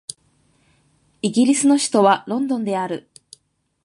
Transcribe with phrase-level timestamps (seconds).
[1.21, 3.07] イギリスの首都はロンドンである